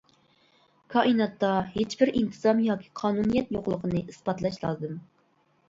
كائىناتتا 0.93 1.51
ھېچبىر 1.75 2.13
ئىنتىزام 2.15 2.63
ياكى 2.69 2.91
قانۇنىيەت 3.03 3.55
يوقلۇقىنى 3.59 4.05
ئىسپاتلاش 4.09 4.61
لازىم. 4.67 5.01